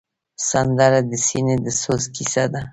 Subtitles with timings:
[0.49, 2.61] سندره د سینې د سوز کیسه ده